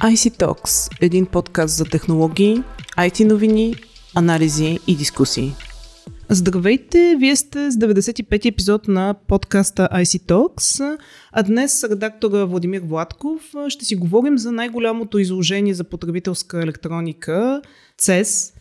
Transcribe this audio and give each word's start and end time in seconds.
IC 0.00 0.38
Talks– 0.38 0.98
един 1.00 1.26
подкаст 1.26 1.76
за 1.76 1.84
технологии, 1.84 2.62
IT 2.98 3.24
новини, 3.24 3.74
анализи 4.14 4.78
и 4.86 4.96
дискусии. 4.96 5.52
Здравейте, 6.28 7.16
вие 7.18 7.36
сте 7.36 7.70
с 7.70 7.74
95 7.74 8.48
епизод 8.48 8.88
на 8.88 9.14
подкаста 9.28 9.88
IC 9.92 10.22
Talks, 10.22 10.98
а 11.32 11.42
днес 11.42 11.78
с 11.78 11.84
редактора 11.84 12.44
Владимир 12.44 12.80
Владков 12.80 13.54
ще 13.68 13.84
си 13.84 13.96
говорим 13.96 14.38
за 14.38 14.52
най-голямото 14.52 15.18
изложение 15.18 15.74
за 15.74 15.84
потребителска 15.84 16.62
електроника 16.62 17.62
CES, 18.02 18.54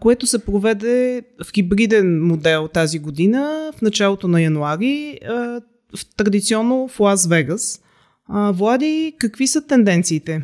което 0.00 0.26
се 0.26 0.44
проведе 0.44 1.22
в 1.44 1.52
хибриден 1.52 2.26
модел 2.26 2.68
тази 2.68 2.98
година 2.98 3.72
в 3.76 3.82
началото 3.82 4.28
на 4.28 4.42
януари, 4.42 5.18
традиционно 6.16 6.88
в 6.88 7.00
Лас 7.00 7.26
Вегас. 7.26 7.80
Влади, 8.28 9.14
какви 9.18 9.46
са 9.46 9.66
тенденциите? 9.66 10.42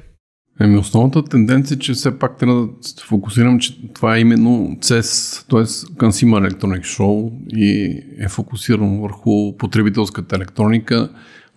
Еми, 0.60 0.76
основната 0.76 1.24
тенденция 1.24 1.74
е, 1.74 1.78
че 1.78 1.92
все 1.92 2.18
пак 2.18 2.38
трябва 2.38 2.66
да 2.66 2.68
се 2.80 3.04
фокусирам, 3.04 3.58
че 3.58 3.92
това 3.94 4.16
е 4.16 4.20
именно 4.20 4.76
CES, 4.80 5.42
т.е. 5.50 5.64
Consumer 5.94 6.50
Electronic 6.50 6.80
Show 6.80 7.32
и 7.48 8.00
е 8.18 8.28
фокусирано 8.28 9.00
върху 9.00 9.56
потребителската 9.56 10.36
електроника, 10.36 11.08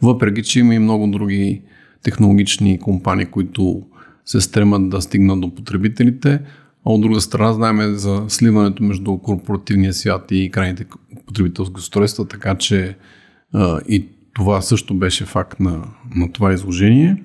въпреки 0.01 0.43
че 0.43 0.59
има 0.59 0.75
и 0.75 0.79
много 0.79 1.07
други 1.07 1.61
технологични 2.03 2.79
компании, 2.79 3.25
които 3.25 3.83
се 4.25 4.41
стремат 4.41 4.89
да 4.89 5.01
стигнат 5.01 5.41
до 5.41 5.55
потребителите, 5.55 6.39
а 6.85 6.91
от 6.91 7.01
друга 7.01 7.21
страна 7.21 7.53
знаем 7.53 7.95
за 7.95 8.23
сливането 8.27 8.83
между 8.83 9.17
корпоративния 9.17 9.93
свят 9.93 10.25
и 10.31 10.51
крайните 10.51 10.85
потребителски 11.25 11.75
устройства, 11.77 12.27
така 12.27 12.55
че 12.55 12.97
а, 13.53 13.79
и 13.89 14.05
това 14.33 14.61
също 14.61 14.93
беше 14.93 15.25
факт 15.25 15.59
на, 15.59 15.83
на 16.15 16.31
това 16.31 16.53
изложение. 16.53 17.23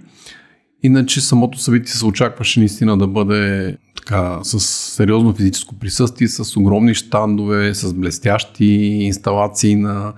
Иначе 0.87 1.21
самото 1.21 1.59
събитие 1.59 1.93
се 1.93 2.07
очакваше 2.07 2.61
наистина 2.61 2.99
да 2.99 3.07
бъде 3.07 3.77
така, 3.97 4.39
с 4.43 4.61
сериозно 4.61 5.35
физическо 5.35 5.75
присъствие, 5.75 6.29
с 6.29 6.57
огромни 6.57 6.95
щандове, 6.95 7.75
с 7.75 7.95
блестящи 7.95 8.65
инсталации 9.03 9.77
на 9.77 10.13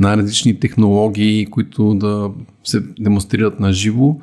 най-различни 0.00 0.60
технологии, 0.60 1.46
които 1.46 1.94
да 1.94 2.30
се 2.64 2.80
демонстрират 2.80 3.60
на 3.60 3.72
живо. 3.72 4.16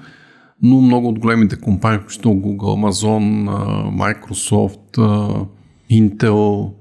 Но 0.62 0.82
много 0.82 1.08
от 1.08 1.20
големите 1.20 1.56
компании, 1.56 2.00
включително 2.00 2.42
Google, 2.42 2.92
Amazon, 2.92 3.50
Microsoft, 3.96 4.98
Intel, 5.92 6.72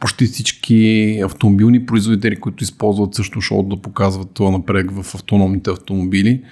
почти 0.00 0.26
всички 0.26 1.20
автомобилни 1.24 1.86
производители, 1.86 2.36
които 2.36 2.64
използват 2.64 3.14
също 3.14 3.40
шоу 3.40 3.62
да 3.62 3.76
показват 3.76 4.30
това 4.34 4.50
напред 4.50 4.90
в 4.90 5.14
автономните 5.14 5.70
автомобили, 5.70 6.42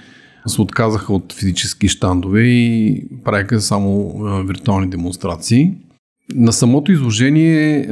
се 0.48 0.62
отказаха 0.62 1.12
от 1.12 1.32
физически 1.32 1.88
щандове 1.88 2.42
и 2.42 3.04
правиха 3.24 3.60
само 3.60 4.18
виртуални 4.44 4.90
демонстрации. 4.90 5.72
На 6.34 6.52
самото 6.52 6.92
изложение 6.92 7.88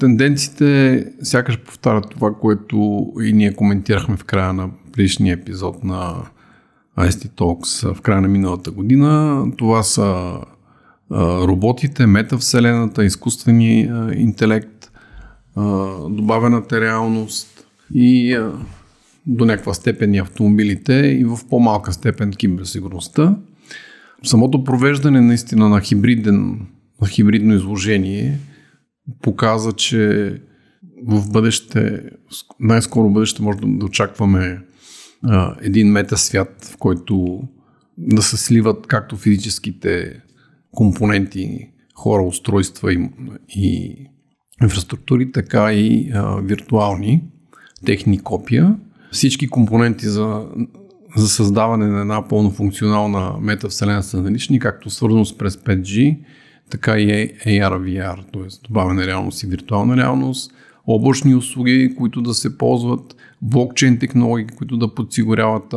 тенденциите 0.00 1.04
сякаш 1.22 1.58
повтарят 1.58 2.10
това, 2.10 2.34
което 2.34 3.06
и 3.22 3.32
ние 3.32 3.54
коментирахме 3.54 4.16
в 4.16 4.24
края 4.24 4.52
на 4.52 4.70
предишния 4.92 5.34
епизод 5.34 5.84
на 5.84 6.14
IST 6.98 7.30
Talks 7.30 7.94
в 7.94 8.00
края 8.00 8.20
на 8.20 8.28
миналата 8.28 8.70
година. 8.70 9.44
Това 9.56 9.82
са 9.82 10.38
роботите, 11.12 12.06
метавселената, 12.06 13.04
изкуствения 13.04 14.10
интелект, 14.14 14.90
добавената 16.08 16.80
реалност 16.80 17.66
и 17.94 18.38
до 19.28 19.44
някаква 19.44 19.74
степен 19.74 20.14
и 20.14 20.18
автомобилите 20.18 20.94
и 20.94 21.24
в 21.24 21.38
по-малка 21.48 21.92
степен 21.92 22.32
киберсигурността. 22.32 23.36
Самото 24.24 24.64
провеждане 24.64 25.20
наистина 25.20 25.68
на, 25.68 25.80
хибриден, 25.80 26.66
на 27.00 27.08
хибридно 27.08 27.54
изложение 27.54 28.38
показа, 29.22 29.72
че 29.72 30.32
в 31.06 31.30
бъдеще, 31.32 32.02
най-скоро 32.60 33.10
бъдеще 33.10 33.42
може 33.42 33.58
да 33.62 33.84
очакваме 33.84 34.60
а, 35.24 35.56
един 35.60 35.92
метасвят, 35.92 36.64
в 36.64 36.76
който 36.76 37.42
да 37.98 38.22
се 38.22 38.36
сливат 38.36 38.86
както 38.86 39.16
физическите 39.16 40.22
компоненти, 40.70 41.70
хора, 41.94 42.22
устройства 42.22 42.92
и, 42.92 43.10
и 43.48 43.96
инфраструктури, 44.62 45.32
така 45.32 45.72
и 45.72 46.10
а, 46.14 46.40
виртуални 46.40 47.22
техни 47.86 48.18
копия 48.18 48.76
всички 49.12 49.48
компоненти 49.48 50.06
за, 50.06 50.46
за 51.16 51.28
създаване 51.28 51.86
на 51.86 52.00
една 52.00 52.28
пълнофункционална 52.28 53.34
метавселена 53.40 54.02
са 54.02 54.22
налични, 54.22 54.58
както 54.58 54.90
свързано 54.90 55.24
с 55.24 55.38
през 55.38 55.56
5G, 55.56 56.18
така 56.70 56.98
и 56.98 57.08
AR, 57.46 57.72
VR, 57.72 58.32
т.е. 58.32 58.66
добавена 58.68 59.06
реалност 59.06 59.42
и 59.42 59.46
виртуална 59.46 59.96
реалност, 59.96 60.52
облачни 60.86 61.34
услуги, 61.34 61.94
които 61.98 62.22
да 62.22 62.34
се 62.34 62.58
ползват, 62.58 63.16
блокчейн 63.42 63.98
технологии, 63.98 64.46
които 64.46 64.76
да 64.76 64.94
подсигуряват 64.94 65.74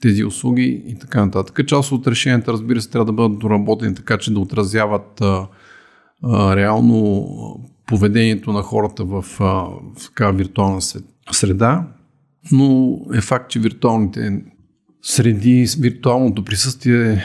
тези 0.00 0.24
услуги 0.24 0.82
и 0.86 0.98
така 0.98 1.24
нататък. 1.24 1.66
Част 1.66 1.92
от 1.92 2.06
решенията, 2.06 2.52
разбира 2.52 2.80
се, 2.80 2.90
трябва 2.90 3.04
да 3.04 3.12
бъдат 3.12 3.38
доработени 3.38 3.94
така, 3.94 4.18
че 4.18 4.32
да 4.32 4.40
отразяват 4.40 5.20
а, 5.20 5.46
а, 6.22 6.56
реално 6.56 7.26
поведението 7.86 8.52
на 8.52 8.62
хората 8.62 9.04
в, 9.04 9.24
а, 9.40 9.44
в 9.44 10.04
така 10.04 10.30
виртуална 10.30 10.80
среда 11.32 11.86
но 12.52 13.00
е 13.14 13.20
факт, 13.20 13.50
че 13.50 13.60
виртуалните 13.60 14.42
среди, 15.02 15.66
виртуалното 15.78 16.44
присъствие 16.44 17.22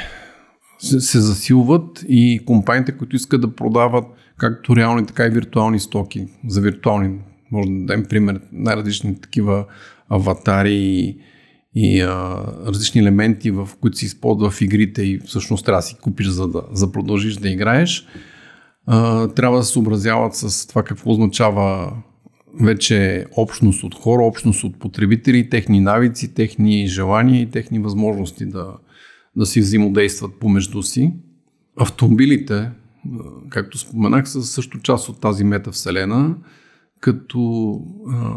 се, 0.80 1.00
се 1.00 1.20
засилват 1.20 2.06
и 2.10 2.42
компаниите, 2.46 2.98
които 2.98 3.16
искат 3.16 3.42
да 3.42 3.56
продават 3.56 4.06
както 4.38 4.76
реални, 4.76 5.06
така 5.06 5.26
и 5.26 5.30
виртуални 5.30 5.80
стоки 5.80 6.28
за 6.48 6.62
виртуални, 6.62 7.20
може 7.52 7.70
да 7.70 7.80
дадем 7.80 8.06
пример, 8.10 8.42
най-различни 8.52 9.22
такива 9.22 9.66
аватари 10.10 10.76
и, 10.76 11.20
и 11.76 12.02
а, 12.02 12.44
различни 12.66 13.02
елементи, 13.02 13.52
в 13.52 13.70
които 13.82 13.98
се 13.98 14.06
използва 14.06 14.50
в 14.50 14.62
игрите 14.62 15.02
и 15.02 15.20
всъщност 15.20 15.66
трябва 15.66 15.80
да 15.80 15.88
си 15.88 15.98
купиш, 16.02 16.28
за 16.28 16.48
да 16.48 16.64
за 16.72 16.92
продължиш 16.92 17.36
да 17.36 17.50
играеш. 17.50 18.08
А, 18.86 19.28
трябва 19.28 19.58
да 19.58 19.64
се 19.64 19.72
съобразяват 19.72 20.36
с 20.36 20.68
това 20.68 20.84
какво 20.84 21.12
означава 21.12 21.94
вече 22.62 23.26
общност 23.38 23.84
от 23.84 23.96
хора, 23.96 24.24
общност 24.24 24.64
от 24.64 24.80
потребители, 24.80 25.50
техни 25.50 25.80
навици, 25.80 26.34
техни 26.34 26.88
желания 26.88 27.42
и 27.42 27.52
техни 27.52 27.80
възможности 27.80 28.46
да, 28.46 28.74
да 29.36 29.46
си 29.46 29.60
взаимодействат 29.60 30.40
помежду 30.40 30.84
си. 30.84 31.14
Автомобилите, 31.80 32.70
както 33.50 33.78
споменах, 33.78 34.30
са 34.30 34.44
също 34.44 34.80
част 34.80 35.10
от 35.10 35.22
тази 35.22 35.44
метавселена, 35.44 36.36
като 37.00 37.72
а, 38.10 38.34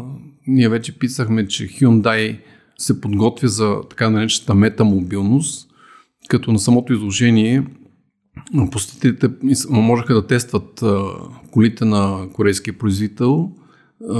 ние 0.47 0.69
вече 0.69 0.99
писахме, 0.99 1.47
че 1.47 1.67
Hyundai 1.67 2.39
се 2.77 3.01
подготвя 3.01 3.47
за 3.47 3.81
така 3.89 4.09
наречената 4.09 4.55
метамобилност, 4.55 5.69
като 6.27 6.51
на 6.51 6.59
самото 6.59 6.93
изложение 6.93 7.63
посетителите 8.71 9.29
можеха 9.69 10.13
да 10.13 10.27
тестват 10.27 10.81
а, 10.83 11.03
колите 11.51 11.85
на 11.85 12.27
корейския 12.33 12.77
производител 12.77 13.51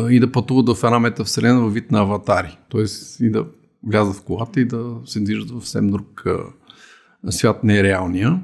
и 0.09 0.19
да 0.19 0.31
пътуват 0.31 0.78
в 0.78 0.84
една 0.84 1.00
метавселена 1.00 1.62
във 1.62 1.74
вид 1.74 1.92
на 1.92 2.00
аватари. 2.00 2.58
Тоест 2.69 3.19
и 3.19 3.30
да 3.30 3.46
влязат 3.88 4.16
в 4.16 4.22
колата 4.22 4.62
и 4.62 4.66
да 4.66 4.96
се 5.06 5.19
движат 5.19 5.50
в 5.50 5.53
съвсем 5.53 5.90
друг 5.90 6.24
свят, 7.30 7.64
не 7.64 7.80
е 7.80 7.84
реалния. 7.84 8.44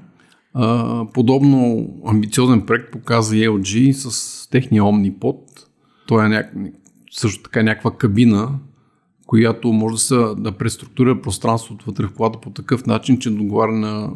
Подобно 1.13 1.89
амбициозен 2.05 2.61
проект 2.61 2.91
показа 2.91 3.35
LG 3.35 3.91
с 3.91 4.49
техния 4.49 4.83
Omnipod. 4.83 5.39
Той 6.07 6.25
е 6.25 6.29
няк... 6.29 6.53
също 7.12 7.44
така 7.44 7.63
някаква 7.63 7.91
кабина, 7.97 8.59
която 9.25 9.73
може 9.73 9.94
да, 9.94 10.00
се, 10.00 10.15
да 10.38 10.51
преструктурира 10.51 11.21
пространството 11.21 11.85
вътре 11.85 12.06
в 12.07 12.13
колата 12.13 12.39
по 12.41 12.50
такъв 12.50 12.85
начин, 12.85 13.19
че 13.19 13.29
договаря 13.29 13.71
на 13.71 14.09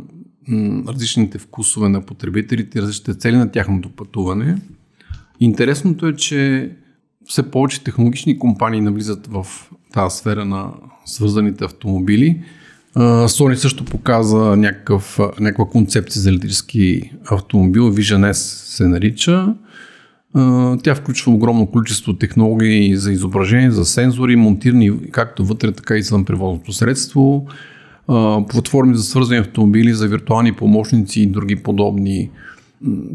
различните 0.88 1.38
вкусове 1.38 1.90
на 1.90 2.06
потребителите 2.06 2.82
различните 2.82 3.20
цели 3.20 3.36
на 3.36 3.52
тяхното 3.52 3.90
пътуване. 3.90 4.58
Интересното 5.40 6.08
е, 6.08 6.16
че 6.16 6.72
все 7.26 7.52
повече 7.52 7.84
технологични 7.84 8.40
компании 8.40 8.82
навлизат 8.82 9.28
в 9.28 9.46
тази 9.94 10.18
сфера 10.18 10.46
на 10.46 10.72
свързаните 11.06 11.66
автомобили. 11.66 12.42
Sony 12.98 13.54
също 13.54 13.86
показа 13.86 14.56
някакъв, 14.56 15.20
някаква 15.40 15.66
концепция 15.66 16.22
за 16.22 16.30
електрически 16.30 17.12
автомобил, 17.32 17.94
Vision 17.94 18.32
S 18.32 18.34
се 18.66 18.88
нарича. 18.88 19.56
Тя 20.84 20.96
включва 20.96 21.32
огромно 21.32 21.68
количество 21.68 22.14
технологии 22.14 22.96
за 22.96 23.12
изображение, 23.12 23.72
за 23.72 23.86
сензори, 23.86 24.36
монтирани 24.36 25.12
както 25.12 25.46
вътре, 25.46 25.72
така 25.72 25.96
и 25.96 26.00
извън 26.00 26.26
превозното 26.26 26.74
средство, 26.74 27.46
платформи 28.50 28.96
за 28.96 29.04
свързани 29.04 29.40
автомобили, 29.40 29.94
за 29.94 30.08
виртуални 30.08 30.54
помощници 30.54 31.22
и 31.22 31.28
други 31.28 31.56
подобни 31.56 32.30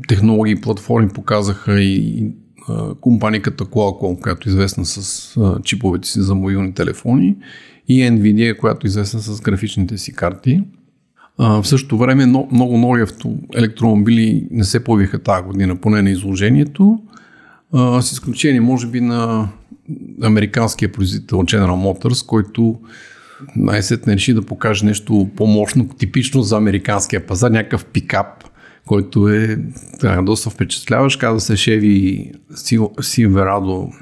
технологии 0.08 0.60
платформи 0.60 1.08
показаха 1.08 1.80
и 1.80 2.26
компания 3.00 3.42
като 3.42 3.64
Qualcomm, 3.64 4.20
която 4.20 4.48
е 4.48 4.52
известна 4.52 4.84
с 4.84 5.36
чиповете 5.64 6.08
си 6.08 6.20
за 6.20 6.34
мобилни 6.34 6.74
телефони 6.74 7.36
и 7.88 8.02
Nvidia, 8.02 8.56
която 8.56 8.86
е 8.86 8.88
известна 8.88 9.20
с 9.20 9.40
графичните 9.40 9.98
си 9.98 10.14
карти. 10.14 10.62
А, 11.38 11.62
в 11.62 11.68
същото 11.68 11.98
време 11.98 12.26
но, 12.26 12.48
много 12.52 12.78
нови 12.78 13.02
авто, 13.02 13.36
електромобили 13.54 14.48
не 14.50 14.64
се 14.64 14.84
появиха 14.84 15.18
тази 15.18 15.44
година, 15.44 15.76
поне 15.76 16.02
на 16.02 16.10
изложението, 16.10 16.98
а, 17.72 18.02
с 18.02 18.12
изключение 18.12 18.60
може 18.60 18.86
би 18.86 19.00
на 19.00 19.48
американския 20.22 20.92
производител 20.92 21.38
General 21.38 22.00
Motors, 22.00 22.26
който 22.26 22.80
най-сетне 23.56 24.14
реши 24.14 24.34
да 24.34 24.42
покаже 24.42 24.86
нещо 24.86 25.28
по-мощно, 25.36 25.88
типично 25.88 26.42
за 26.42 26.56
американския 26.56 27.26
пазар, 27.26 27.50
някакъв 27.50 27.84
пикап, 27.84 28.44
който 28.86 29.28
е 29.28 29.58
да, 30.00 30.22
доста 30.22 30.50
впечатляващ, 30.50 31.20
казва 31.20 31.40
се 31.40 31.52
Chevy 31.52 32.32
Silverado 33.00 33.92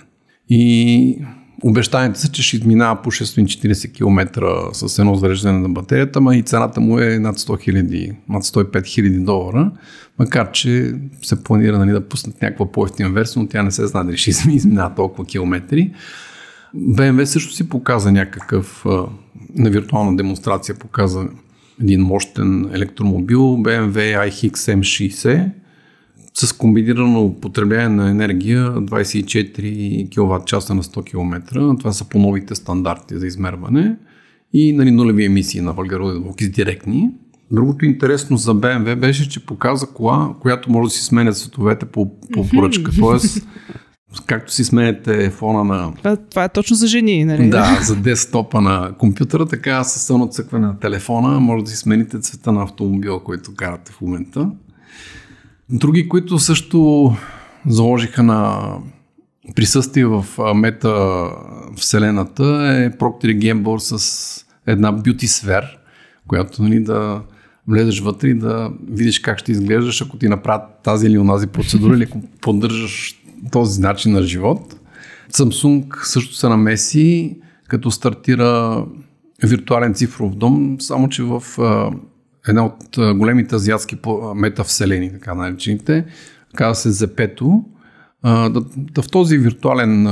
и 0.49 1.19
обещанията 1.63 2.21
са, 2.21 2.33
че 2.33 2.43
ще 2.43 2.57
изминава 2.57 3.03
по 3.03 3.11
640 3.11 3.93
км 3.95 4.43
с 4.73 4.99
едно 4.99 5.15
зареждане 5.15 5.59
на 5.59 5.69
батерията, 5.69 6.21
ма 6.21 6.37
и 6.37 6.43
цената 6.43 6.81
му 6.81 6.99
е 6.99 7.19
над 7.19 7.39
100 7.39 7.71
000, 7.73 8.17
над 8.29 8.43
105 8.43 8.81
000 8.81 9.25
долара, 9.25 9.73
макар 10.19 10.51
че 10.51 10.95
се 11.23 11.45
планира 11.45 11.79
нали, 11.79 11.91
да 11.91 12.09
пуснат 12.09 12.43
някаква 12.43 12.73
по-ефтина 12.73 13.11
версия, 13.11 13.43
но 13.43 13.49
тя 13.49 13.63
не 13.63 13.71
се 13.71 13.87
знае 13.87 14.05
дали 14.05 14.17
ще 14.17 14.31
изминава 14.31 14.95
толкова 14.95 15.25
километри. 15.25 15.93
BMW 16.77 17.25
също 17.25 17.55
си 17.55 17.69
показа 17.69 18.13
някакъв, 18.13 18.85
на 19.55 19.71
виртуална 19.71 20.17
демонстрация 20.17 20.75
показа 20.75 21.25
един 21.81 22.01
мощен 22.01 22.71
електромобил, 22.75 23.41
BMW 23.41 24.29
iX 24.29 24.55
M60, 24.55 25.51
с 26.35 26.53
комбинирано 26.53 27.35
потребление 27.41 27.89
на 27.89 28.11
енергия 28.11 28.73
24 28.73 30.11
кВт 30.11 30.47
часа 30.47 30.75
на 30.75 30.83
100 30.83 31.05
км. 31.05 31.77
Това 31.79 31.93
са 31.93 32.09
по 32.09 32.19
новите 32.19 32.55
стандарти 32.55 33.19
за 33.19 33.27
измерване 33.27 33.97
и 34.53 34.73
нали, 34.73 34.91
нулеви 34.91 35.25
емисии 35.25 35.61
на 35.61 35.73
въглероден 35.73 36.21
двуокис 36.21 36.51
директни. 36.51 37.11
Другото 37.51 37.85
интересно 37.85 38.37
за 38.37 38.55
BMW 38.55 38.97
беше, 38.97 39.29
че 39.29 39.47
показа 39.47 39.87
кола, 39.87 40.35
която 40.41 40.71
може 40.71 40.85
да 40.87 40.91
си 40.91 41.05
сменя 41.05 41.33
цветовете 41.33 41.87
по, 41.87 42.21
по 42.33 42.49
поръчка. 42.49 42.91
Тоест, 42.99 43.49
както 44.27 44.53
си 44.53 44.65
сменяте 44.65 45.31
фона 45.31 45.65
на... 45.65 45.93
Това, 45.95 46.17
това 46.17 46.45
е 46.45 46.49
точно 46.49 46.77
за 46.77 46.87
жени, 46.87 47.25
нали? 47.25 47.51
Да, 47.51 47.81
за 47.83 47.97
десктопа 47.97 48.61
на 48.61 48.93
компютъра, 48.99 49.47
така 49.47 49.85
с 49.85 50.11
едно 50.11 50.27
цъкване 50.27 50.67
на 50.67 50.79
телефона 50.79 51.41
може 51.41 51.65
да 51.65 51.71
си 51.71 51.77
смените 51.77 52.21
цвета 52.21 52.53
на 52.53 52.63
автомобила, 52.63 53.25
който 53.25 53.55
карате 53.55 53.93
в 53.93 54.01
момента. 54.01 54.51
Други, 55.71 56.09
които 56.09 56.39
също 56.39 57.13
заложиха 57.67 58.23
на 58.23 58.69
присъствие 59.55 60.07
в 60.07 60.27
мета 60.55 61.25
вселената 61.77 62.45
е 62.45 62.99
Procter 62.99 63.39
Gamble 63.39 63.79
с 63.79 64.45
една 64.67 64.93
бюти 64.93 65.29
сфер, 65.29 65.79
която 66.27 66.63
нали, 66.63 66.81
да 66.81 67.21
влезеш 67.69 68.01
вътре 68.01 68.29
и 68.29 68.35
да 68.35 68.71
видиш 68.91 69.19
как 69.19 69.39
ще 69.39 69.53
изглеждаш, 69.53 70.03
ако 70.03 70.17
ти 70.17 70.29
направят 70.29 70.63
тази 70.83 71.07
или 71.07 71.19
онази 71.19 71.47
процедура, 71.47 71.95
или 71.95 72.05
ако 72.05 72.21
поддържаш 72.41 73.24
този 73.53 73.81
начин 73.81 74.13
на 74.13 74.23
живот. 74.23 74.77
Samsung 75.33 76.05
също 76.05 76.35
се 76.35 76.49
намеси, 76.49 77.37
като 77.69 77.91
стартира 77.91 78.85
виртуален 79.45 79.95
цифров 79.95 80.35
дом, 80.35 80.77
само 80.81 81.09
че 81.09 81.23
в 81.23 81.43
една 82.49 82.65
от 82.65 83.17
големите 83.17 83.55
азиатски 83.55 83.97
метавселени, 84.35 85.13
така 85.13 85.35
наречените, 85.35 86.05
казва 86.55 86.75
се 86.75 86.91
Зепето. 86.91 87.65
В 88.25 89.05
този 89.13 89.39
виртуален 89.39 90.05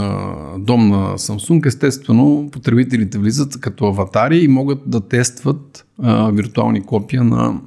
дом 0.58 0.88
на 0.88 1.19
Samsung, 1.19 1.66
естествено, 1.66 2.48
потребителите 2.52 3.19
влизат 3.19 3.60
като 3.60 3.86
аватари 3.86 4.38
и 4.38 4.48
могат 4.48 4.78
да 4.86 5.00
тестват 5.00 5.86
виртуални 6.32 6.82
копия 6.82 7.24
на 7.24 7.60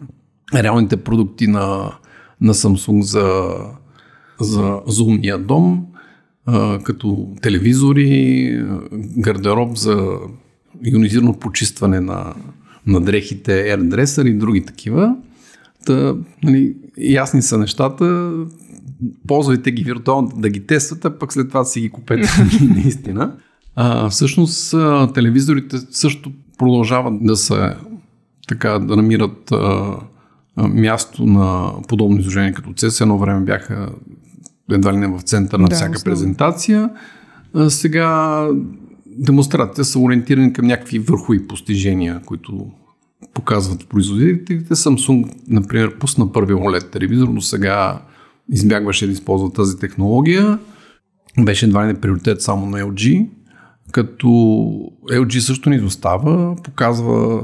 реалните 0.54 0.98
продукти 0.98 1.48
на, 1.48 1.92
на 2.42 2.54
Samsung 2.54 3.02
за, 3.02 3.54
за, 4.42 4.80
за 4.88 5.04
умния 5.04 5.38
дом, 5.38 5.86
като 6.84 7.28
телевизори, 7.42 8.64
гардероб 9.18 9.78
за 9.78 10.18
ионизирано 10.86 11.40
почистване 11.40 12.00
на, 12.00 12.34
на 12.88 13.02
дрехите, 13.02 13.52
AirDresser 13.52 14.28
и 14.28 14.34
други 14.34 14.66
такива. 14.66 15.16
Та, 15.86 16.16
нали, 16.44 16.76
ясни 16.98 17.42
са 17.42 17.58
нещата, 17.58 18.34
ползвайте 19.28 19.72
ги 19.72 19.84
виртуално 19.84 20.32
да 20.38 20.50
ги 20.50 20.68
тествате, 20.68 21.10
пък 21.10 21.34
след 21.34 21.48
това 21.48 21.66
си 21.66 21.82
ги 21.82 21.90
купете 21.90 22.30
наистина. 22.76 23.36
А, 23.76 24.10
всъщност 24.10 24.76
телевизорите 25.14 25.78
също 25.92 26.32
продължават 26.58 27.14
да 27.26 27.36
се 27.36 27.76
така 28.48 28.80
да 28.80 28.96
намират 28.96 29.52
а, 29.52 29.98
място 30.58 31.26
на 31.26 31.72
подобно 31.88 32.20
изложение 32.20 32.54
като 32.54 32.70
CES. 32.70 33.02
Едно 33.02 33.18
време 33.18 33.46
бяха 33.46 33.90
едва 34.72 34.94
ли 34.94 34.98
не 34.98 35.08
в 35.08 35.22
център 35.22 35.60
на 35.60 35.68
да, 35.68 35.76
всяка 35.76 35.96
основно. 35.96 36.16
презентация. 36.16 36.90
А, 37.54 37.70
сега 37.70 38.48
демонстрациите 39.06 39.84
са 39.84 40.00
ориентирани 40.00 40.54
към 40.54 40.66
някакви 40.66 41.00
върхови 41.00 41.48
постижения, 41.48 42.22
които 42.26 42.72
показват 43.34 43.90
производителите. 43.90 44.76
Samsung, 44.76 45.34
например, 45.48 45.98
пусна 46.00 46.32
първи 46.32 46.54
OLED 46.54 46.92
телевизор, 46.92 47.28
но 47.28 47.42
сега 47.42 48.02
избягваше 48.52 49.06
да 49.06 49.12
използва 49.12 49.54
тази 49.54 49.80
технология. 49.80 50.60
Беше 51.40 51.66
едва 51.66 51.84
ли 51.84 51.88
не 51.88 52.02
приоритет 52.02 52.42
само 52.42 52.66
на 52.66 52.80
LG, 52.80 53.28
като 53.92 54.28
LG 55.12 55.40
също 55.40 55.70
не 55.70 55.76
изостава, 55.76 56.56
показва 56.64 57.44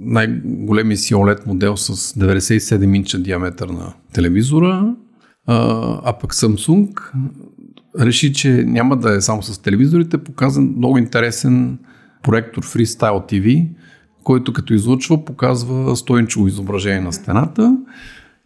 най-големия 0.00 0.96
си 0.96 1.14
OLED 1.14 1.46
модел 1.46 1.76
с 1.76 2.14
97 2.14 2.96
инча 2.96 3.18
диаметър 3.18 3.68
на 3.68 3.92
телевизора, 4.12 4.94
а, 5.46 6.18
пък 6.20 6.34
Samsung 6.34 7.12
реши, 8.00 8.32
че 8.32 8.50
няма 8.66 8.96
да 8.96 9.16
е 9.16 9.20
само 9.20 9.42
с 9.42 9.62
телевизорите, 9.62 10.18
показа 10.18 10.60
много 10.60 10.98
интересен 10.98 11.78
проектор 12.22 12.64
Freestyle 12.64 13.32
TV, 13.32 13.68
който 14.24 14.52
като 14.52 14.74
излъчва 14.74 15.24
показва 15.24 15.96
стоинчево 15.96 16.48
изображение 16.48 17.00
на 17.00 17.12
стената 17.12 17.76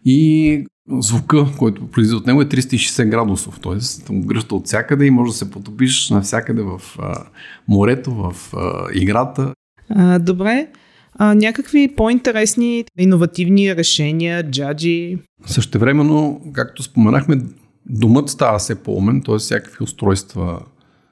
и 0.05 0.65
звука, 0.89 1.45
който 1.57 1.87
произлиза 1.87 2.17
от 2.17 2.27
него 2.27 2.41
е 2.41 2.45
360 2.45 3.09
градусов, 3.09 3.59
т.е. 3.59 4.13
гръща 4.13 4.55
от 4.55 4.65
всякъде 4.65 5.05
и 5.05 5.11
може 5.11 5.31
да 5.31 5.37
се 5.37 5.51
потопиш 5.51 6.09
навсякъде 6.09 6.61
в 6.61 6.81
а, 6.99 7.23
морето, 7.67 8.11
в 8.11 8.53
а, 8.53 8.87
играта. 8.93 9.53
А, 9.89 10.19
добре. 10.19 10.67
А, 11.17 11.35
някакви 11.35 11.87
по-интересни, 11.95 12.85
иновативни 12.99 13.75
решения, 13.75 14.51
джаджи? 14.51 15.17
Същевременно, 15.45 16.41
както 16.53 16.83
споменахме, 16.83 17.41
Домът 17.89 18.29
става 18.29 18.59
все 18.59 18.75
по-умен, 18.75 19.21
т.е. 19.25 19.37
всякакви 19.37 19.83
устройства 19.83 20.59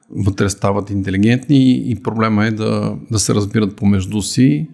вътре 0.10 0.50
стават 0.50 0.90
интелигентни 0.90 1.92
и 1.92 1.96
проблема 2.04 2.46
е 2.46 2.52
да, 2.52 2.96
да 3.12 3.20
се 3.20 3.36
разбират 3.36 3.76
помежду 3.76 4.22
си. 4.22 4.70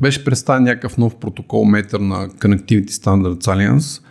Беше 0.00 0.24
представен 0.24 0.62
някакъв 0.62 0.98
нов 0.98 1.16
протокол 1.16 1.64
метър 1.64 2.00
на 2.00 2.28
Connectivity 2.28 2.90
Standards 2.90 3.44
Alliance, 3.44 4.02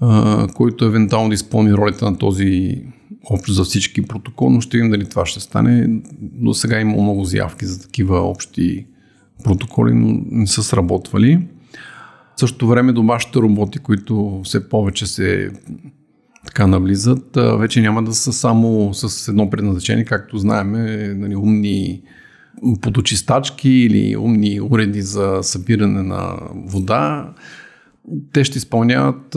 а, 0.00 0.48
който 0.54 0.84
евентуално 0.84 1.28
да 1.28 1.34
изпълни 1.34 1.72
ролята 1.72 2.10
на 2.10 2.18
този 2.18 2.82
общ 3.30 3.54
за 3.54 3.64
всички 3.64 4.02
протокол, 4.02 4.50
но 4.50 4.60
ще 4.60 4.76
видим 4.76 4.90
дали 4.90 5.08
това 5.08 5.26
ще 5.26 5.40
стане. 5.40 6.00
До 6.20 6.54
сега 6.54 6.80
има 6.80 7.02
много 7.02 7.24
заявки 7.24 7.66
за 7.66 7.82
такива 7.82 8.20
общи 8.20 8.86
протоколи, 9.42 9.94
но 9.94 10.20
не 10.30 10.46
са 10.46 10.62
сработвали. 10.62 11.48
В 12.36 12.40
същото 12.40 12.68
време 12.68 12.92
домашните 12.92 13.38
роботи, 13.38 13.78
които 13.78 14.40
все 14.44 14.68
повече 14.68 15.06
се 15.06 15.50
така 16.46 16.66
навлизат, 16.66 17.38
вече 17.58 17.80
няма 17.80 18.02
да 18.02 18.14
са 18.14 18.32
само 18.32 18.94
с 18.94 19.28
едно 19.28 19.50
предназначение, 19.50 20.04
както 20.04 20.38
знаем, 20.38 20.70
нали, 21.20 21.36
умни 21.36 22.02
подочистачки 22.80 23.70
или 23.70 24.16
умни 24.16 24.60
уреди 24.60 25.02
за 25.02 25.38
събиране 25.42 26.02
на 26.02 26.38
вода. 26.54 27.34
Те 28.32 28.44
ще 28.44 28.58
изпълняват 28.58 29.36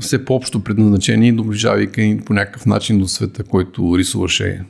все 0.00 0.24
по-общо 0.24 0.64
предназначение, 0.64 1.32
доближавайки 1.32 2.20
по 2.26 2.34
някакъв 2.34 2.66
начин 2.66 2.98
до 2.98 3.08
света, 3.08 3.44
който 3.44 3.98
рисуваше 3.98 4.64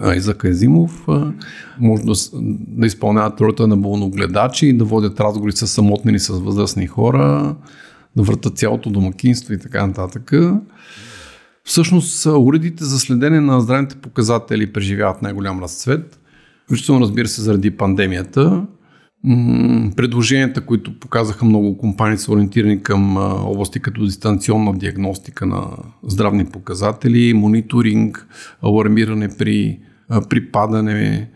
Айзак 0.00 0.44
Езимов. 0.44 1.06
Може 1.80 2.02
да, 2.02 2.12
да 2.68 2.86
изпълняват 2.86 3.40
ролята 3.40 3.66
на 3.66 3.76
болногледачи 3.76 4.72
да 4.72 4.84
водят 4.84 5.20
разговори 5.20 5.52
с 5.52 5.66
самотни 5.66 6.10
или 6.10 6.18
с 6.18 6.28
възрастни 6.28 6.86
хора 6.86 7.56
да 8.16 8.22
въртат 8.22 8.58
цялото 8.58 8.90
домакинство 8.90 9.54
и 9.54 9.58
така 9.58 9.86
нататък. 9.86 10.32
Всъщност, 11.64 12.26
уредите 12.26 12.84
за 12.84 12.98
следене 12.98 13.40
на 13.40 13.60
здравните 13.60 13.96
показатели 13.96 14.72
преживяват 14.72 15.22
най-голям 15.22 15.62
разцвет. 15.62 16.20
Включително, 16.64 17.00
разбира 17.00 17.28
се, 17.28 17.42
заради 17.42 17.70
пандемията. 17.70 18.66
Предложенията, 19.96 20.60
които 20.60 21.00
показаха 21.00 21.44
много 21.44 21.78
компании, 21.78 22.18
са 22.18 22.32
ориентирани 22.32 22.82
към 22.82 23.16
области 23.46 23.80
като 23.80 24.04
дистанционна 24.04 24.78
диагностика 24.78 25.46
на 25.46 25.68
здравни 26.02 26.44
показатели, 26.44 27.34
мониторинг, 27.34 28.26
алармиране 28.62 29.28
при, 29.38 29.78
падане, 30.52 31.30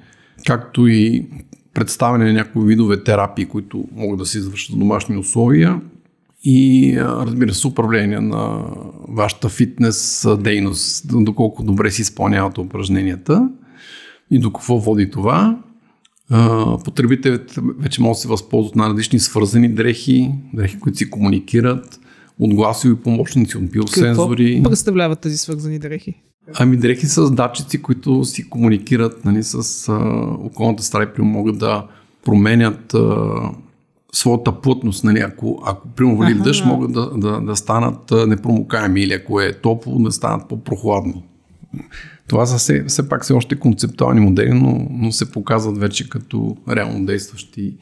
както 0.46 0.86
и 0.86 1.26
представяне 1.74 2.24
на 2.24 2.32
някои 2.32 2.66
видове 2.66 3.04
терапии, 3.04 3.46
които 3.46 3.84
могат 3.92 4.18
да 4.18 4.26
се 4.26 4.38
извършат 4.38 4.76
в 4.76 4.78
домашни 4.78 5.16
условия 5.16 5.80
и 6.44 6.94
разбира 7.00 7.54
се 7.54 7.66
управление 7.66 8.20
на 8.20 8.64
вашата 9.08 9.48
фитнес 9.48 10.26
дейност, 10.40 11.04
доколко 11.24 11.62
добре 11.62 11.90
си 11.90 12.02
изпълнявате 12.02 12.60
упражненията 12.60 13.48
и 14.30 14.38
до 14.38 14.52
какво 14.52 14.78
води 14.78 15.10
това. 15.10 15.58
Потребителите 16.84 17.60
вече 17.78 18.02
могат 18.02 18.16
да 18.16 18.20
се 18.20 18.28
възползват 18.28 18.76
на 18.76 18.88
различни 18.88 19.18
свързани 19.20 19.68
дрехи, 19.68 20.30
дрехи, 20.54 20.80
които 20.80 20.98
си 20.98 21.10
комуникират, 21.10 22.00
от 22.38 22.54
гласови 22.54 22.94
помощници, 22.94 23.56
от 23.56 23.70
биосензори. 23.70 24.54
Какво 24.54 24.70
представляват 24.70 25.20
тези 25.20 25.38
свързани 25.38 25.78
дрехи? 25.78 26.14
Ами 26.54 26.76
дрехи 26.76 27.06
с 27.06 27.30
датчици, 27.30 27.82
които 27.82 28.24
си 28.24 28.48
комуникират 28.48 29.24
нали, 29.24 29.42
с 29.42 29.88
а, 29.88 29.94
околната 30.46 30.82
среда 30.82 31.12
и 31.18 31.22
могат 31.22 31.58
да 31.58 31.86
променят 32.24 32.94
а, 32.94 33.26
своята 34.12 34.60
плътност. 34.60 35.04
Нали, 35.04 35.18
ако, 35.18 35.62
ако 35.66 35.88
примерно 35.88 36.18
вали 36.18 36.34
дъжд, 36.34 36.64
могат 36.64 36.92
да, 36.92 37.10
да, 37.16 37.40
да 37.40 37.56
станат 37.56 38.12
непромокаеми 38.26 39.00
или 39.00 39.12
ако 39.12 39.40
е 39.40 39.52
топло, 39.52 39.98
да 39.98 40.12
станат 40.12 40.48
по-прохладни. 40.48 41.22
Това 42.30 42.46
са 42.46 42.58
все, 42.58 42.84
все 42.84 43.08
пак 43.08 43.24
все 43.24 43.32
още 43.32 43.56
концептуални 43.56 44.20
модели, 44.20 44.52
но, 44.52 44.86
но 44.90 45.12
се 45.12 45.30
показват 45.30 45.78
вече 45.78 46.08
като 46.08 46.56
реално 46.68 47.06
действащи 47.06 47.74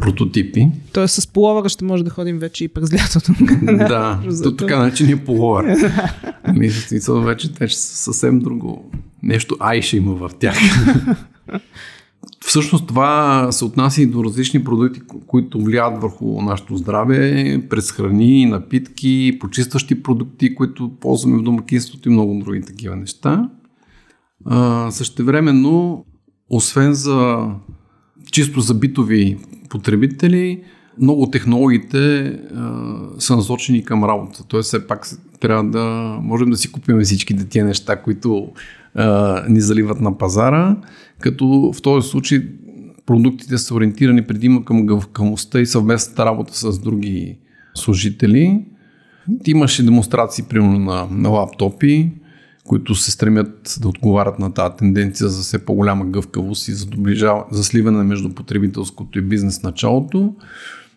прототипи. 0.00 0.68
Тоест 0.92 1.14
с 1.14 1.26
половъра 1.26 1.68
ще 1.68 1.84
може 1.84 2.04
да 2.04 2.10
ходим 2.10 2.38
вече 2.38 2.64
и 2.64 2.68
през 2.68 2.92
лятото. 2.92 3.32
да, 3.62 4.20
то 4.42 4.56
така 4.56 4.78
наречения 4.78 5.24
половър. 5.24 5.92
Ами, 6.42 6.70
смисъл 6.70 7.20
вече, 7.20 7.48
вече 7.60 7.76
съвсем 7.76 8.38
друго. 8.38 8.90
Нещо 9.22 9.56
ай 9.60 9.82
ще 9.82 9.96
има 9.96 10.14
в 10.14 10.30
тях. 10.38 10.56
Всъщност 12.46 12.86
това 12.86 13.48
се 13.52 13.64
отнася 13.64 14.02
и 14.02 14.06
до 14.06 14.24
различни 14.24 14.64
продукти, 14.64 15.00
които 15.26 15.60
влияят 15.60 16.02
върху 16.02 16.42
нашето 16.42 16.76
здраве, 16.76 17.60
през 17.70 17.92
храни, 17.92 18.46
напитки, 18.46 19.36
почистващи 19.40 20.02
продукти, 20.02 20.54
които 20.54 20.90
ползваме 21.00 21.38
в 21.38 21.42
домакинството 21.42 22.08
и 22.08 22.12
много 22.12 22.42
други 22.44 22.62
такива 22.62 22.96
неща. 22.96 23.48
А, 24.46 24.90
същевременно, 24.90 26.04
освен 26.50 26.94
за 26.94 27.48
чисто 28.32 28.60
за 28.60 28.74
битови 28.74 29.38
потребители, 29.68 30.62
много 31.00 31.30
технологиите 31.30 32.24
а, 32.26 32.96
са 33.18 33.36
насочени 33.36 33.84
към 33.84 34.04
работа. 34.04 34.44
Тоест, 34.48 34.66
все 34.66 34.86
пак 34.86 35.08
трябва 35.40 35.64
да 35.64 35.84
можем 36.22 36.50
да 36.50 36.56
си 36.56 36.72
купим 36.72 37.00
всичките 37.00 37.48
тия 37.48 37.64
неща, 37.64 38.02
които 38.02 38.48
а, 38.94 39.42
ни 39.48 39.60
заливат 39.60 40.00
на 40.00 40.18
пазара, 40.18 40.76
като 41.20 41.72
в 41.76 41.82
този 41.82 42.08
случай 42.08 42.42
продуктите 43.06 43.58
са 43.58 43.74
ориентирани 43.74 44.22
предимно 44.22 44.64
към 44.64 44.86
гъвкавостта 44.86 45.60
и 45.60 45.66
съвместната 45.66 46.26
работа 46.26 46.54
с 46.54 46.78
други 46.78 47.38
служители. 47.74 48.64
Имаше 49.46 49.84
демонстрации, 49.84 50.44
примерно, 50.48 50.78
на, 50.78 51.06
на 51.10 51.28
лаптопи, 51.28 52.12
които 52.64 52.94
се 52.94 53.10
стремят 53.10 53.78
да 53.80 53.88
отговарят 53.88 54.38
на 54.38 54.54
тази 54.54 54.76
тенденция 54.76 55.28
за 55.28 55.42
все 55.42 55.64
по-голяма 55.64 56.04
гъвкавост 56.04 56.68
и 56.68 56.72
за, 56.72 56.86
доближава, 56.86 57.44
за 57.50 57.64
сливане 57.64 58.02
между 58.02 58.34
потребителското 58.34 59.18
и 59.18 59.22
бизнес 59.22 59.62
началото. 59.62 60.34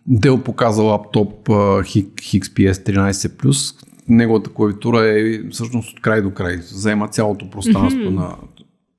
Дел 0.07 0.43
показа 0.43 0.81
лаптоп 0.81 1.47
XPS 1.47 2.71
13+. 2.71 3.85
Неговата 4.09 4.49
клавиатура 4.49 5.05
е 5.05 5.49
всъщност 5.51 5.91
от 5.91 6.01
край 6.01 6.21
до 6.21 6.31
край. 6.31 6.57
Заема 6.61 7.07
цялото 7.07 7.49
пространство 7.49 8.01
mm-hmm. 8.01 8.15
на 8.15 8.35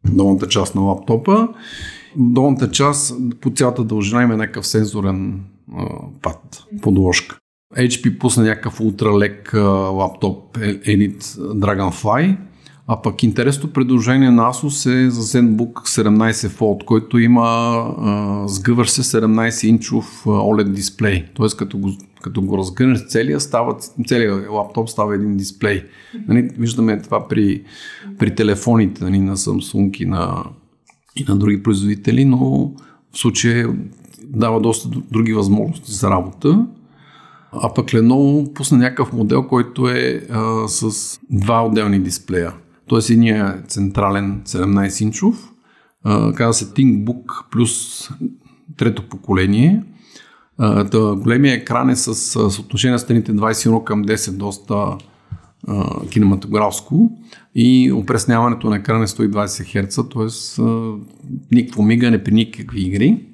долната 0.05 0.49
част 0.49 0.75
на 0.75 0.81
лаптопа. 0.81 1.49
В 2.17 2.33
долната 2.33 2.71
част 2.71 3.15
по 3.41 3.51
цялата 3.51 3.85
дължина 3.85 4.23
има 4.23 4.37
някакъв 4.37 4.67
сензорен 4.67 5.41
а, 5.77 5.87
пад, 6.23 6.65
подложка. 6.83 7.39
HP 7.77 8.19
пусна 8.19 8.45
някакъв 8.45 8.81
ултралек 8.81 9.55
лаптоп 9.93 10.59
Elite 10.59 11.23
Dragonfly, 11.37 12.37
а 12.91 13.03
пък 13.03 13.23
интересното 13.23 13.73
предложение 13.73 14.31
на 14.31 14.53
Asus 14.53 14.91
е 14.91 15.11
за 15.11 15.23
ZenBook 15.23 15.73
17 15.73 16.33
Fold, 16.33 16.85
който 16.85 17.19
има 17.19 17.45
а, 17.99 18.49
сгъващ 18.49 18.93
се 18.93 19.03
17-инчов 19.03 20.25
OLED 20.25 20.69
дисплей. 20.69 21.25
Тоест 21.35 21.57
като 21.57 21.79
го, 21.79 21.91
като 22.23 22.43
го 22.43 22.59
разгърнеш 22.59 23.07
целия, 23.07 23.41
става, 23.41 23.77
целият 24.07 24.51
лаптоп 24.51 24.89
става 24.89 25.15
един 25.15 25.37
дисплей. 25.37 25.85
Нали, 26.29 26.51
виждаме 26.59 27.03
това 27.03 27.29
при, 27.29 27.63
при 28.19 28.35
телефоните 28.35 29.05
нали, 29.05 29.19
на 29.19 29.37
Samsung 29.37 30.03
и 30.03 30.05
на, 30.05 30.45
и 31.17 31.25
на 31.29 31.37
други 31.37 31.63
производители, 31.63 32.25
но 32.25 32.73
в 33.13 33.19
случая 33.19 33.75
дава 34.25 34.61
доста 34.61 34.89
други 35.11 35.33
възможности 35.33 35.93
за 35.93 36.11
работа. 36.11 36.67
А 37.53 37.75
пък 37.75 37.87
Lenovo 37.87 38.53
пусна 38.53 38.79
някакъв 38.79 39.13
модел, 39.13 39.43
който 39.43 39.89
е 39.89 40.27
а, 40.31 40.69
с 40.69 41.19
два 41.31 41.67
отделни 41.67 42.01
дисплея. 42.01 42.53
Тоест 42.89 43.11
единия 43.11 43.59
е 43.59 43.69
централен 43.69 44.43
17-инчов, 44.45 45.35
казва 46.35 46.53
се 46.53 46.65
ThinkBook 46.65 47.45
плюс 47.51 48.09
трето 48.77 49.09
поколение. 49.09 49.83
Големия 51.17 51.55
екран 51.55 51.91
е 51.91 51.97
с 51.97 52.15
съотношение 52.51 52.93
на 52.93 52.99
стените 52.99 53.33
21 53.33 53.85
към 53.85 54.05
10, 54.05 54.33
доста 54.33 54.97
кинематографско 56.11 57.11
и 57.55 57.93
опресняването 57.93 58.71
на 58.71 58.77
екрана 58.77 59.05
е 59.05 59.07
120 59.07 59.87
Hz, 59.87 60.13
т.е. 60.13 60.63
никакво 61.57 61.83
мигане 61.83 62.25
при 62.25 62.33
никакви 62.33 62.81
игри. 62.81 63.25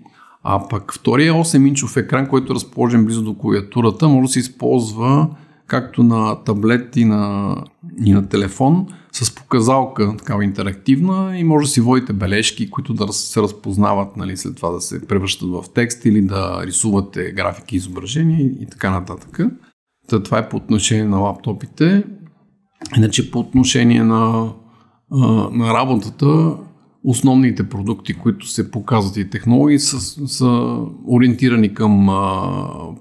А 0.42 0.68
пък 0.68 0.94
втория 0.94 1.32
8-инчов 1.32 1.96
екран, 1.96 2.28
който 2.28 2.52
е 2.52 2.54
разположен 2.54 3.04
близо 3.04 3.22
до 3.22 3.34
клавиатурата, 3.34 4.08
може 4.08 4.26
да 4.26 4.32
се 4.32 4.38
използва 4.38 5.28
както 5.66 6.02
на 6.02 6.44
таблет 6.44 6.96
и 6.96 7.04
на, 7.04 7.56
и 8.04 8.12
на 8.12 8.28
телефон, 8.28 8.86
с 9.22 9.34
показалка 9.34 10.16
такава 10.16 10.44
интерактивна 10.44 11.38
и 11.38 11.44
може 11.44 11.64
да 11.64 11.70
си 11.70 11.80
водите 11.80 12.12
бележки, 12.12 12.70
които 12.70 12.94
да 12.94 13.12
се 13.12 13.42
разпознават, 13.42 14.16
нали, 14.16 14.36
след 14.36 14.56
това 14.56 14.70
да 14.70 14.80
се 14.80 15.06
превръщат 15.06 15.48
в 15.48 15.64
текст 15.74 16.04
или 16.04 16.20
да 16.20 16.62
рисувате 16.66 17.32
графики, 17.32 17.76
изображения 17.76 18.40
и, 18.40 18.66
така 18.70 18.90
нататък. 18.90 19.40
Та, 20.08 20.22
това 20.22 20.38
е 20.38 20.48
по 20.48 20.56
отношение 20.56 21.04
на 21.04 21.18
лаптопите. 21.18 22.04
Иначе 22.96 23.30
по 23.30 23.38
отношение 23.38 24.02
на, 24.02 24.52
на 25.52 25.74
работата, 25.74 26.56
основните 27.04 27.68
продукти, 27.68 28.14
които 28.14 28.48
се 28.48 28.70
показват 28.70 29.16
и 29.16 29.30
технологии 29.30 29.78
са, 29.78 30.28
са 30.28 30.78
ориентирани 31.08 31.74
към 31.74 32.08
а, 32.08 32.42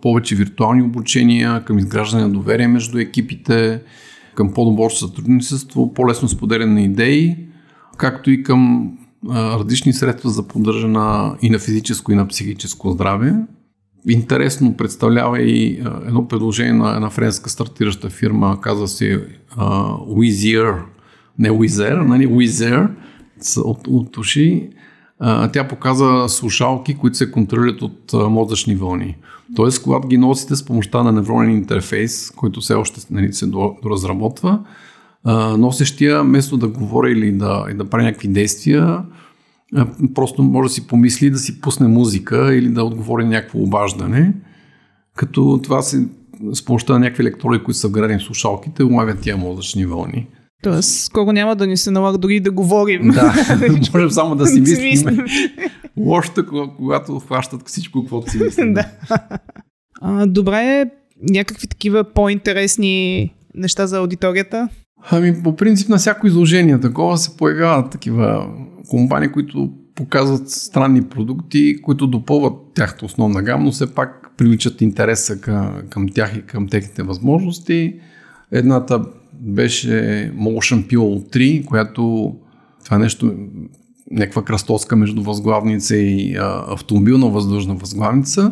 повече 0.02 0.36
виртуални 0.36 0.84
обучения, 0.84 1.66
към 1.66 1.80
изграждане 1.80 2.24
на 2.24 2.34
доверие 2.34 2.68
между 2.68 2.98
екипите, 2.98 3.82
към 4.36 4.54
по-добро 4.54 4.90
сътрудничество, 4.90 5.94
по-лесно 5.94 6.30
споделяне 6.30 6.74
на 6.74 6.82
идеи, 6.82 7.38
както 7.98 8.32
и 8.32 8.44
към 8.44 8.92
различни 9.30 9.94
средства 9.94 10.30
за 10.30 10.48
поддържане 10.48 11.32
и 11.42 11.50
на 11.50 11.60
физическо 11.60 12.12
и 12.12 12.16
на 12.16 12.28
психическо 12.28 12.92
здраве. 12.92 13.36
Интересно 14.10 14.78
представлява 14.78 15.42
и 15.42 15.84
едно 16.08 16.28
предложение 16.28 16.74
на 16.74 16.96
една 16.96 17.10
френска 17.10 17.50
стартираща 17.50 18.10
фирма, 18.10 18.62
казва 18.62 18.88
се 18.88 19.28
Wizier, 20.10 20.82
не 21.40 21.50
Wizer, 21.50 22.06
нали, 22.06 22.28
Wizer, 22.28 22.90
от, 23.58 23.88
от 23.88 24.18
уши, 24.18 24.70
тя 25.54 25.68
показа 25.68 26.28
слушалки, 26.28 26.98
които 26.98 27.18
се 27.18 27.32
контролират 27.32 27.82
от 27.82 28.14
мозъчни 28.14 28.76
вълни. 28.76 29.18
Тоест, 29.56 29.84
когато 29.84 30.08
ги 30.08 30.18
носите 30.18 30.56
с 30.56 30.66
помощта 30.66 31.04
на 31.04 31.12
невронен 31.12 31.52
интерфейс, 31.52 32.32
който 32.32 32.62
все 32.62 32.74
още 32.74 33.02
нали, 33.12 33.34
се 33.34 33.46
доразработва, 33.84 34.60
носещия, 35.58 36.24
вместо 36.24 36.58
да 36.58 36.68
говори 36.68 37.12
или 37.12 37.32
да, 37.32 37.66
и 37.72 37.74
да 37.74 37.90
прави 37.90 38.04
някакви 38.04 38.28
действия, 38.28 39.04
просто 40.16 40.44
може 40.44 40.68
да 40.68 40.74
си 40.74 40.88
помисли 40.88 41.30
да 41.30 41.38
си 41.38 41.62
пусне 41.62 41.88
музика 41.88 42.56
или 42.56 42.70
да 42.70 42.84
отговори 42.84 43.26
някакво 43.26 43.60
обаждане, 43.60 44.34
като 45.16 45.60
това 45.64 45.82
се 45.82 46.08
с 46.52 46.66
помощта 46.66 46.94
на 46.94 47.00
някакви 47.00 47.24
електроди, 47.24 47.64
които 47.64 47.80
са 47.80 47.88
вградени 47.88 48.20
в 48.20 48.24
слушалките, 48.24 48.84
улавят 48.84 49.20
тия 49.20 49.38
мозъчни 49.38 49.86
вълни. 49.86 50.28
Тоест, 50.64 51.04
скоро 51.04 51.32
няма 51.32 51.56
да 51.56 51.68
ни 51.68 51.78
се 51.78 51.92
налага 51.92 52.18
дори 52.18 52.40
да 52.40 52.52
говорим. 52.52 53.12
Да, 53.12 53.34
можем 53.94 54.12
само 54.12 54.36
да 54.36 54.48
си 54.48 54.62
мислим. 54.62 55.26
Лошото, 55.98 56.70
когато 56.78 57.20
хващат 57.20 57.68
всичко, 57.68 58.02
каквото 58.02 58.32
си 58.32 58.38
мислим. 58.44 58.74
да. 58.74 58.86
А, 60.02 60.26
добре, 60.26 60.86
някакви 61.30 61.68
такива 61.68 62.04
по-интересни 62.04 63.30
неща 63.56 63.88
за 63.88 63.98
аудиторията? 63.98 64.70
Ами, 65.12 65.44
по 65.44 65.56
принцип 65.56 65.90
на 65.90 65.98
всяко 65.98 66.28
изложение 66.28 66.80
такова 66.80 67.18
се 67.18 67.38
появяват 67.38 67.92
такива 67.92 68.48
компании, 68.90 69.30
които 69.32 69.72
показват 69.96 70.50
странни 70.50 71.04
продукти, 71.04 71.82
които 71.82 72.08
допълват 72.08 72.54
тяхната 72.76 73.06
основна 73.06 73.42
гама, 73.42 73.64
но 73.64 73.72
все 73.72 73.94
пак 73.94 74.32
привличат 74.38 74.82
интереса 74.82 75.42
към, 75.42 75.82
към 75.90 76.10
тях 76.10 76.36
и 76.38 76.42
към 76.42 76.68
техните 76.68 77.04
възможности. 77.04 78.00
Едната 78.52 79.02
беше 79.40 79.88
Motion 80.38 80.88
Pillow 80.88 81.36
3, 81.36 81.66
която 81.66 82.34
това 82.86 82.98
нещо 82.98 83.34
някаква 84.12 84.44
кръстоска 84.44 84.96
между 84.96 85.22
възглавница 85.22 85.96
и 85.96 86.36
а, 86.36 86.64
автомобилна 86.68 87.28
въздушна 87.30 87.76
възглавница. 87.76 88.52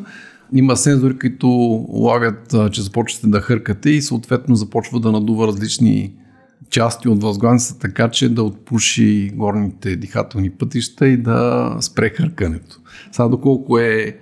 Има 0.53 0.77
сензори, 0.77 1.19
които 1.19 1.47
лавят, 1.89 2.53
а, 2.53 2.69
че 2.69 2.81
започвате 2.81 3.27
да 3.27 3.41
хъркате 3.41 3.89
и 3.89 4.01
съответно 4.01 4.55
започва 4.55 5.00
да 5.00 5.11
надува 5.11 5.47
различни 5.47 6.13
части 6.69 7.09
от 7.09 7.23
възглавницата, 7.23 7.79
така 7.79 8.09
че 8.09 8.29
да 8.29 8.43
отпуши 8.43 9.31
горните 9.35 9.95
дихателни 9.95 10.50
пътища 10.50 11.07
и 11.07 11.17
да 11.17 11.77
спре 11.81 12.09
хъркането. 12.09 12.79
Сега 13.11 13.27
доколко 13.27 13.79
е 13.79 14.17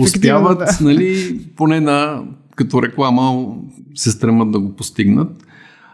успяват, 0.00 0.58
да. 0.58 0.78
нали, 0.80 1.40
поне 1.56 1.80
на, 1.80 2.24
като 2.56 2.82
реклама 2.82 3.54
се 3.94 4.10
стремат 4.10 4.50
да 4.50 4.60
го 4.60 4.76
постигнат. 4.76 5.44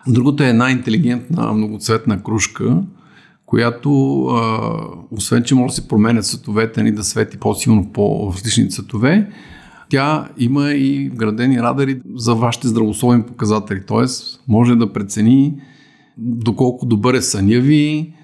Другото 0.09 0.43
е 0.43 0.49
една 0.49 0.71
интелигентна 0.71 1.53
многоцветна 1.53 2.23
кружка, 2.23 2.83
която, 3.47 4.23
а, 4.27 4.71
освен 5.11 5.43
че 5.43 5.55
може 5.55 5.71
да 5.71 5.75
се 5.75 5.89
променят 5.89 6.27
цветовете 6.27 6.83
ни, 6.83 6.93
да 6.93 7.05
свети 7.05 7.39
по-силно 7.39 7.93
по 7.93 8.33
различни 8.35 8.71
цветове, 8.71 9.31
тя 9.89 10.29
има 10.39 10.73
и 10.73 11.09
вградени 11.09 11.63
радари 11.63 12.01
за 12.15 12.35
вашите 12.35 12.69
здравословни 12.69 13.23
показатели. 13.23 13.83
Т.е. 13.87 14.07
може 14.49 14.77
да 14.77 14.93
прецени 14.93 15.55
доколко 16.19 16.87
добър 16.87 17.15
е 17.15 17.23
съня 17.23 17.61
ви, 17.61 18.15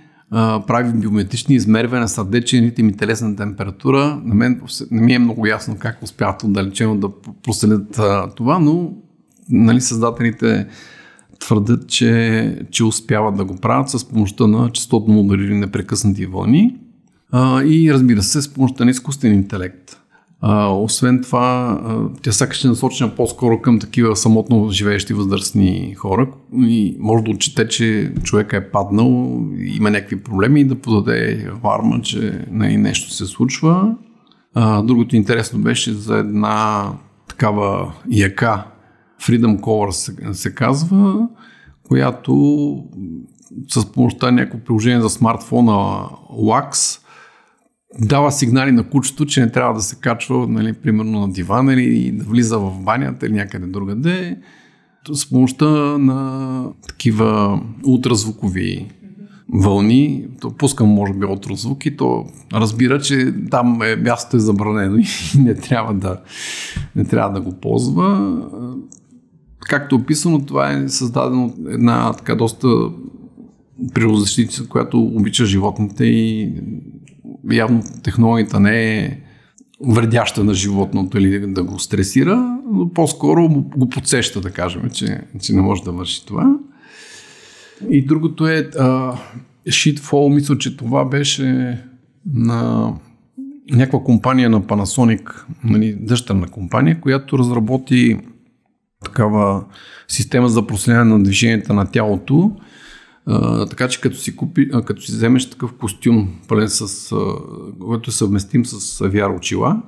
прави 0.66 0.98
биометрични 0.98 1.54
измервания, 1.54 2.08
сърдечен 2.08 2.64
ритъм 2.64 2.88
и 2.88 2.96
телесна 2.96 3.36
температура. 3.36 4.20
На 4.24 4.34
мен 4.34 4.60
не 4.90 5.02
ми 5.02 5.14
е 5.14 5.18
много 5.18 5.46
ясно 5.46 5.76
как 5.78 6.02
успяват 6.02 6.42
отдалечено 6.42 6.96
да 6.96 7.08
проследят 7.42 8.00
това, 8.36 8.58
но 8.58 8.92
нали, 9.50 9.80
създателите 9.80 10.66
твърдят, 11.42 11.88
че, 11.88 12.58
че 12.70 12.84
успяват 12.84 13.36
да 13.36 13.44
го 13.44 13.56
правят 13.56 13.90
с 13.90 14.08
помощта 14.08 14.46
на 14.46 14.70
частотно 14.70 15.14
модерирани 15.14 15.60
непрекъснати 15.60 16.26
вълни 16.26 16.76
а, 17.32 17.62
и 17.62 17.92
разбира 17.92 18.22
се 18.22 18.42
с 18.42 18.54
помощта 18.54 18.84
на 18.84 18.90
изкуствен 18.90 19.34
интелект. 19.34 19.98
А, 20.40 20.66
освен 20.66 21.22
това, 21.22 21.80
а, 21.84 21.98
тя 22.22 22.32
сякаш 22.32 22.64
е 22.64 22.68
насочена 22.68 23.10
по-скоро 23.10 23.60
към 23.60 23.78
такива 23.78 24.16
самотно 24.16 24.70
живеещи 24.70 25.14
възрастни 25.14 25.94
хора 25.94 26.28
и 26.56 26.96
може 27.00 27.24
да 27.24 27.30
отчете, 27.30 27.68
че 27.68 28.12
човека 28.22 28.56
е 28.56 28.70
паднал, 28.70 29.40
има 29.58 29.90
някакви 29.90 30.22
проблеми 30.22 30.60
и 30.60 30.64
да 30.64 30.74
подаде 30.74 31.50
варма, 31.62 32.00
че 32.02 32.46
не, 32.50 32.76
нещо 32.76 33.10
се 33.10 33.26
случва. 33.26 33.94
А, 34.54 34.82
другото 34.82 35.16
интересно 35.16 35.58
беше 35.58 35.92
за 35.92 36.18
една 36.18 36.88
такава 37.28 37.92
яка 38.10 38.64
Freedom 39.22 39.60
Cover 39.60 39.90
се, 39.90 40.14
се 40.32 40.54
казва, 40.54 41.28
която 41.88 42.76
с 43.68 43.92
помощта 43.92 44.26
на 44.26 44.32
някакво 44.32 44.58
приложение 44.58 45.00
за 45.00 45.10
смартфона 45.10 45.72
Wax 46.32 47.02
дава 48.00 48.32
сигнали 48.32 48.72
на 48.72 48.88
кучето, 48.90 49.26
че 49.26 49.40
не 49.40 49.52
трябва 49.52 49.74
да 49.74 49.80
се 49.80 49.96
качва, 49.96 50.46
нали, 50.48 50.72
примерно 50.72 51.20
на 51.20 51.32
диван 51.32 51.70
или 51.70 52.12
да 52.12 52.24
влиза 52.24 52.58
в 52.58 52.80
банята 52.80 53.26
или 53.26 53.32
някъде 53.32 53.66
другаде. 53.66 54.38
С 55.12 55.30
помощта 55.30 55.66
на 55.98 56.64
такива 56.88 57.60
ултразвукови 57.86 58.90
вълни, 59.54 60.26
то 60.40 60.50
пускам 60.50 60.88
може 60.88 61.12
би 61.12 61.26
ултразвуки, 61.26 61.96
то 61.96 62.26
разбира, 62.52 63.00
че 63.00 63.34
там 63.50 63.82
е, 63.82 63.96
мястото 63.96 64.36
е 64.36 64.40
забранено 64.40 64.96
и 65.34 65.38
не 65.38 65.54
трябва 65.54 65.94
да, 65.94 66.20
не 66.96 67.04
трябва 67.04 67.40
да 67.40 67.40
го 67.40 67.60
ползва. 67.60 68.38
Както 69.68 69.96
е 69.96 69.98
описано, 69.98 70.46
това 70.46 70.72
е 70.72 70.88
създадено 70.88 71.54
една 71.68 72.12
така 72.12 72.34
доста 72.34 72.68
природозащитница, 73.94 74.68
която 74.68 75.00
обича 75.00 75.46
животните 75.46 76.04
и 76.04 76.52
явно 77.50 77.82
технологията 78.02 78.60
не 78.60 78.98
е 78.98 79.18
вредяща 79.86 80.44
на 80.44 80.54
животното 80.54 81.18
или 81.18 81.52
да 81.52 81.62
го 81.62 81.78
стресира, 81.78 82.58
но 82.72 82.92
по-скоро 82.92 83.48
го 83.76 83.88
подсеща, 83.88 84.40
да 84.40 84.50
кажем, 84.50 84.82
че, 84.92 85.20
че 85.40 85.52
не 85.52 85.62
може 85.62 85.82
да 85.82 85.92
върши 85.92 86.26
това. 86.26 86.56
И 87.90 88.06
другото 88.06 88.46
е 88.46 88.70
а, 88.78 89.16
Shitfall, 89.68 90.34
мисля, 90.34 90.58
че 90.58 90.76
това 90.76 91.04
беше 91.04 91.78
на 92.34 92.92
някаква 93.70 94.00
компания 94.00 94.50
на 94.50 94.62
Panasonic, 94.62 95.44
нали, 95.64 95.96
дъщерна 96.00 96.48
компания, 96.48 97.00
която 97.00 97.38
разработи 97.38 98.18
такава 99.04 99.64
система 100.08 100.48
за 100.48 100.66
проследяване 100.66 101.14
на 101.14 101.22
движенията 101.22 101.74
на 101.74 101.86
тялото. 101.86 102.56
А, 103.26 103.66
така 103.66 103.88
че 103.88 104.00
като 104.00 104.16
си, 104.16 104.36
купи, 104.36 104.68
а, 104.72 104.82
като 104.82 105.02
си 105.02 105.12
вземеш 105.12 105.50
такъв 105.50 105.72
костюм, 105.72 106.28
пълен 106.48 106.68
с, 106.68 107.12
а, 107.12 107.16
който 107.80 108.10
е 108.10 108.12
съвместим 108.12 108.66
с 108.66 108.98
VR 108.98 109.36
очила, 109.36 109.82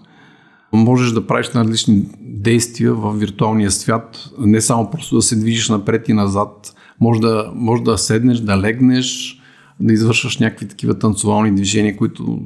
можеш 0.73 1.13
да 1.13 1.27
правиш 1.27 1.51
различни 1.55 2.09
действия 2.21 2.95
в 2.95 3.13
виртуалния 3.13 3.71
свят, 3.71 4.31
не 4.39 4.61
само 4.61 4.91
просто 4.91 5.17
да 5.17 5.23
се 5.23 5.37
движиш 5.37 5.69
напред 5.69 6.09
и 6.09 6.13
назад, 6.13 6.75
може 7.01 7.21
да, 7.21 7.53
може 7.55 7.83
да 7.83 7.99
седнеш, 7.99 8.39
да 8.39 8.59
легнеш, 8.59 9.39
да 9.81 9.93
извършваш 9.93 10.39
някакви 10.39 10.69
такива 10.69 10.99
танцовални 10.99 11.55
движения, 11.55 11.97
които 11.97 12.39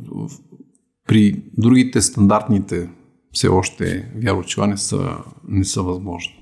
при 1.08 1.42
другите 1.58 2.02
стандартните 2.02 2.88
все 3.32 3.48
още 3.48 4.12
VR 4.16 4.66
не 4.66 4.76
са, 4.76 5.18
не 5.48 5.64
са 5.64 5.82
възможни. 5.82 6.37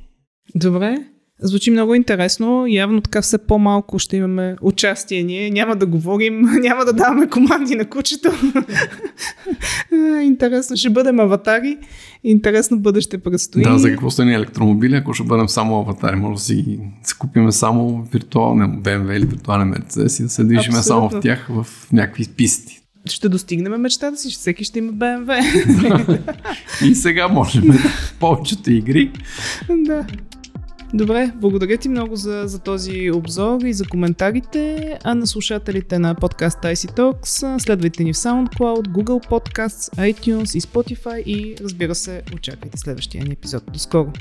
Добре, 0.56 0.98
Звучи 1.40 1.70
много 1.70 1.94
интересно. 1.94 2.66
Явно 2.66 3.00
така 3.00 3.22
все 3.22 3.38
по-малко 3.38 3.98
ще 3.98 4.16
имаме 4.16 4.56
участие 4.62 5.22
ние. 5.22 5.50
Няма 5.50 5.76
да 5.76 5.86
говорим, 5.86 6.40
няма 6.60 6.84
да 6.84 6.92
даваме 6.92 7.28
команди 7.28 7.74
на 7.74 7.84
кучето. 7.84 8.30
интересно, 10.22 10.76
ще 10.76 10.90
бъдем 10.90 11.20
аватари. 11.20 11.78
Интересно 12.24 12.78
бъдеще 12.78 13.18
предстои. 13.18 13.62
Да, 13.62 13.78
за 13.78 13.90
какво 13.90 14.10
са 14.10 14.24
ни 14.24 14.34
електромобили, 14.34 14.96
ако 14.96 15.14
ще 15.14 15.24
бъдем 15.24 15.48
само 15.48 15.78
аватари? 15.78 16.16
Може 16.16 16.34
да 16.34 16.40
си, 16.40 16.78
си 17.02 17.18
купиме 17.18 17.52
само 17.52 18.08
виртуален 18.12 18.82
BMW 18.82 19.16
или 19.16 19.26
виртуален 19.26 19.74
Mercedes 19.74 20.20
и 20.20 20.22
да 20.22 20.28
се 20.28 20.44
движиме 20.44 20.82
само 20.82 21.08
в 21.08 21.20
тях 21.20 21.46
в 21.50 21.66
някакви 21.92 22.24
писти 22.36 22.82
ще 23.12 23.28
достигнем 23.28 23.80
мечтата 23.80 24.16
си, 24.16 24.30
всеки 24.30 24.64
ще 24.64 24.78
има 24.78 24.92
BMW. 24.92 26.20
и 26.90 26.94
сега 26.94 27.28
можем 27.28 27.64
повечето 28.20 28.70
игри. 28.70 29.10
да. 29.78 30.06
Добре, 30.96 31.32
благодаря 31.36 31.76
ти 31.76 31.88
много 31.88 32.16
за, 32.16 32.42
за 32.46 32.58
този 32.58 33.10
обзор 33.10 33.60
и 33.60 33.72
за 33.72 33.84
коментарите. 33.84 34.98
А 35.04 35.14
на 35.14 35.26
слушателите 35.26 35.98
на 35.98 36.14
подкаст 36.14 36.58
IC 36.58 36.96
Talks 36.96 37.58
следвайте 37.58 38.04
ни 38.04 38.12
в 38.12 38.16
SoundCloud, 38.16 38.88
Google 38.88 39.28
Podcasts, 39.28 40.12
iTunes 40.12 40.56
и 40.56 40.60
Spotify 40.60 41.22
и 41.22 41.56
разбира 41.60 41.94
се, 41.94 42.22
очаквайте 42.34 42.78
следващия 42.78 43.24
ни 43.24 43.32
епизод. 43.32 43.64
До 43.72 43.78
скоро! 43.78 44.12